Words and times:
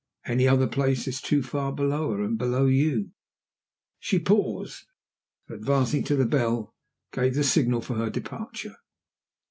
Any 0.25 0.47
other 0.47 0.65
place 0.65 1.07
is 1.07 1.21
too 1.21 1.43
far 1.43 1.71
below 1.71 2.09
her 2.09 2.23
and 2.23 2.35
below 2.35 2.65
you." 2.65 3.11
She 3.99 4.17
paused, 4.17 4.83
and 5.47 5.55
advancing 5.59 6.03
to 6.05 6.15
the 6.15 6.25
bell, 6.25 6.73
gave 7.13 7.35
the 7.35 7.43
signal 7.43 7.81
for 7.81 7.93
her 7.97 8.09
departure. 8.09 8.77